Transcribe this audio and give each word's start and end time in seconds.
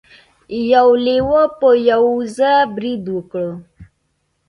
یو 0.73 0.89
لیوه 1.05 1.43
په 1.59 1.69
یوه 1.89 2.09
وزه 2.17 2.51
برید 2.75 3.03
وکړ. 3.15 3.45